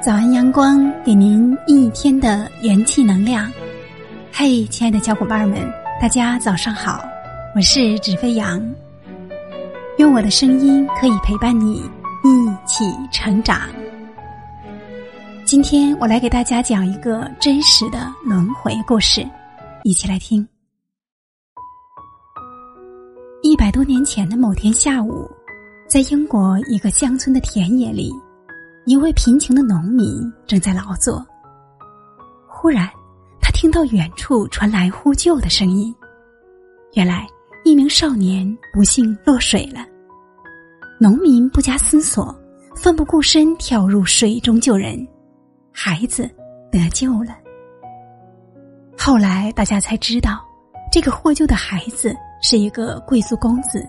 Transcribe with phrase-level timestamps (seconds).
[0.00, 3.50] 早安，阳光，给您一天的元气能量。
[4.32, 5.60] 嘿，亲爱的小伙伴们，
[6.00, 7.04] 大家早上好，
[7.52, 8.62] 我是纸飞扬。
[9.98, 11.82] 用我的声音可以陪伴你
[12.22, 13.62] 一起成长。
[15.44, 19.26] 今天我来给大家讲一个真实的轮回故事，
[19.82, 20.46] 一起来听。
[23.42, 25.28] 一百多年前的某天下午，
[25.88, 28.12] 在英国一个乡村的田野里。
[28.88, 31.22] 一位贫穷的农民正在劳作。
[32.46, 32.88] 忽然，
[33.38, 35.94] 他听到远处传来呼救的声音。
[36.94, 37.26] 原来，
[37.66, 39.84] 一名少年不幸落水了。
[40.98, 42.34] 农民不加思索，
[42.74, 45.06] 奋不顾身跳入水中救人，
[45.70, 46.26] 孩子
[46.72, 47.36] 得救了。
[48.96, 50.42] 后来，大家才知道，
[50.90, 53.86] 这个获救的孩子是一个贵族公子。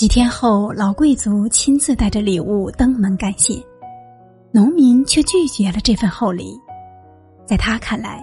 [0.00, 3.62] 几天后，老贵族亲自带着礼物登门感谢，
[4.50, 6.58] 农民却拒绝了这份厚礼。
[7.44, 8.18] 在他看来，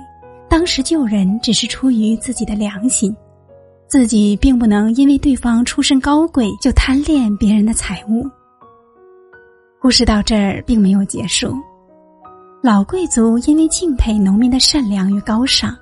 [0.50, 3.16] 当时救人只是出于自己的良心，
[3.86, 8.28] 自己并不能因为对方出身高贵就贪恋别人的财物。
[9.80, 11.53] 故事到这儿并没有结束，
[12.64, 15.78] 老贵族因为敬佩农民的善良与高尚，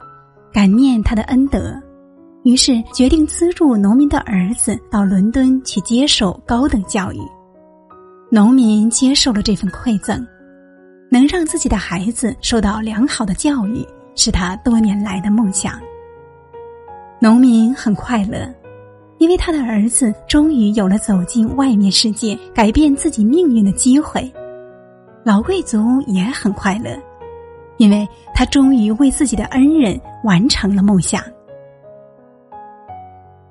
[0.52, 1.74] 感念他的恩德。
[2.46, 7.18] 于是决定资助农民的儿子到伦敦去接受高等教育。
[8.30, 10.24] 农民接受了这份馈赠，
[11.10, 15.80] 能让自己的孩子受到良好的教育，是他多年来的梦想。
[17.20, 18.48] 农民很快乐，
[19.18, 24.32] 因为他的儿子终于有了走进外面世界、改变自己命运的机会。
[25.24, 26.96] 老贵族也很快乐，
[27.78, 31.24] 因为他终于为自己的恩人完成了梦想。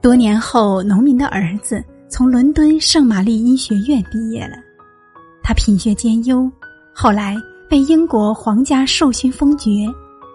[0.04, 4.58] 多年后，农民的儿子从伦敦圣玛丽医学院毕业了。
[5.42, 6.46] 他品学兼优，
[6.94, 7.34] 后来
[7.70, 9.70] 被英国皇家授勋封爵，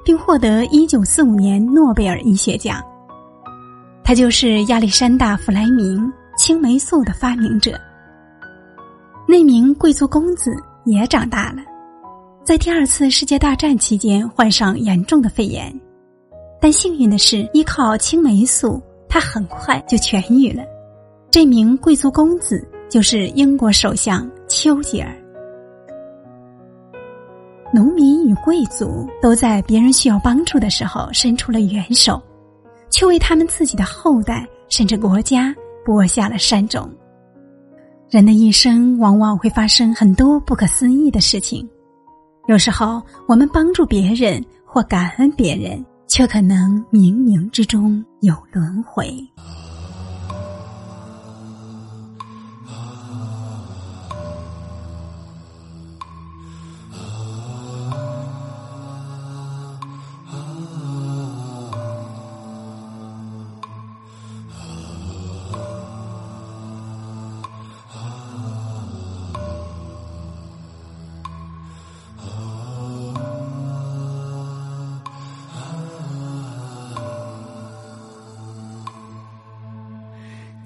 [0.03, 2.83] 并获得一九四五年诺贝尔医学奖。
[4.03, 7.79] 他就是亚历山大·弗莱明，青霉素的发明者。
[9.27, 10.51] 那名贵族公子
[10.85, 11.61] 也长大了，
[12.43, 15.71] 在第二次世界大战期间患上严重的肺炎，
[16.59, 18.81] 但幸运的是，依靠青霉素。
[19.09, 20.63] 他很快就痊愈了。
[21.31, 25.13] 这名贵族公子就是英国首相丘吉尔。
[27.73, 32.19] 农民与贵族都在别人需要帮助的时候伸出了援手，
[32.89, 35.53] 却为他们自己的后代甚至国家
[35.85, 36.89] 播下了善种。
[38.09, 41.69] 人的一生往往会发生很多不可思议的事情，
[42.47, 45.85] 有时候我们帮助别人或感恩别人。
[46.09, 49.05] 却可能冥冥之中有轮回。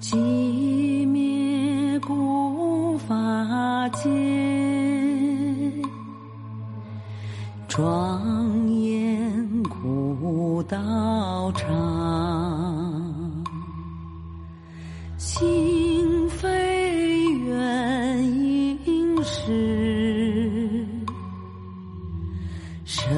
[0.06, 4.02] 寂灭古法界，
[7.66, 11.72] 庄严古道场，
[15.16, 18.22] 心非缘
[18.84, 20.86] 应是，
[22.84, 23.10] 生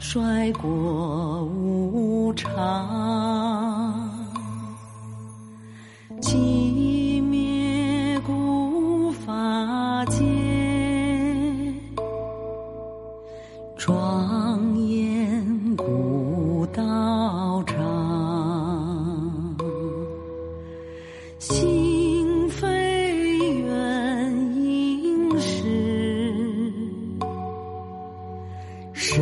[0.00, 2.99] 衰过无常。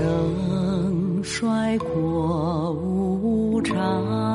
[0.08, 4.27] 盛衰过无常。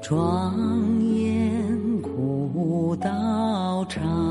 [0.00, 4.21] 庄严古道场。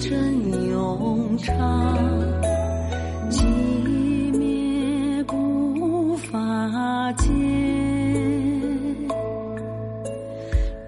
[0.00, 1.96] 真永长，
[3.30, 3.44] 寂
[4.36, 7.28] 灭不法界。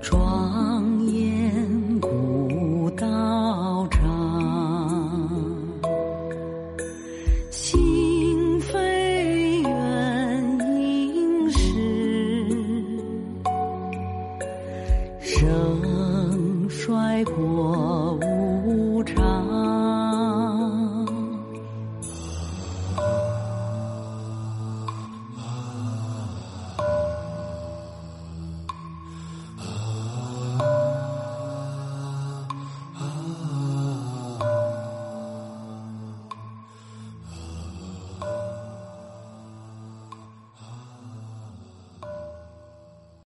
[0.02, 4.00] 庄严古道长。
[7.50, 11.58] 心非远应是。
[15.20, 17.85] 生衰过。